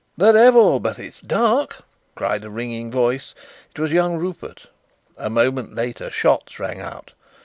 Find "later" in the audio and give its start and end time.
5.75-6.09